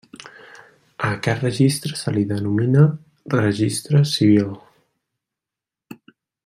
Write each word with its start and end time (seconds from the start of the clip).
A 1.09 1.11
aquest 1.17 1.43
registre 1.47 1.99
se 1.99 2.13
li 2.15 2.23
denomina 2.33 2.87
Registre 3.37 4.05
Civil. 4.17 4.53